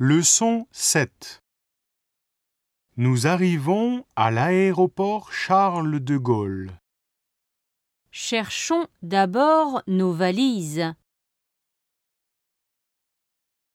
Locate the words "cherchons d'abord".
8.12-9.82